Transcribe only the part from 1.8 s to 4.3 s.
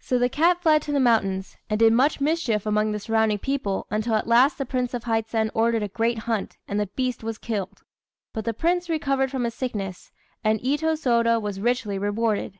much mischief among the surrounding people, until at